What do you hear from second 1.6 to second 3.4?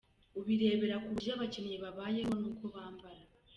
babayeho n’uko bambara.